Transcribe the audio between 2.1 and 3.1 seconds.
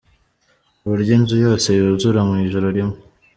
mu ijoro rimwe.